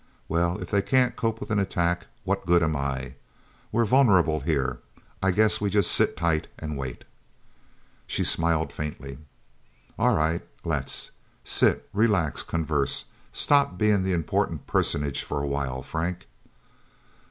Well, 0.27 0.57
if 0.59 0.71
they 0.71 0.81
can't 0.81 1.15
cope 1.15 1.39
with 1.39 1.51
an 1.51 1.59
attack, 1.59 2.07
what 2.23 2.47
good 2.47 2.63
am 2.63 2.75
I? 2.75 3.13
We're 3.71 3.85
vulnerable, 3.85 4.39
here. 4.39 4.79
I 5.21 5.29
guess 5.29 5.61
we 5.61 5.69
just 5.69 5.91
sit 5.91 6.17
tight 6.17 6.47
and 6.57 6.75
wait." 6.75 7.03
She 8.07 8.23
smiled 8.23 8.73
faintly. 8.73 9.19
"All 9.99 10.15
right 10.15 10.41
let's. 10.63 11.11
Sit, 11.43 11.87
relax, 11.93 12.41
converse. 12.41 13.05
Stop 13.31 13.77
being 13.77 14.01
the 14.01 14.11
Important 14.11 14.65
Personage 14.65 15.21
for 15.21 15.39
a 15.39 15.45
while, 15.47 15.83
Frank." 15.83 16.25